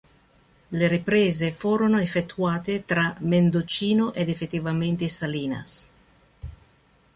[0.69, 5.87] Le riprese furono effettuate tra Mendocino ed effettivamente Salinas.